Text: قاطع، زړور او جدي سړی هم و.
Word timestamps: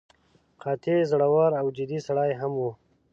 قاطع، 0.61 0.97
زړور 1.11 1.51
او 1.59 1.65
جدي 1.77 1.99
سړی 2.07 2.31
هم 2.39 2.51
و. 2.57 2.63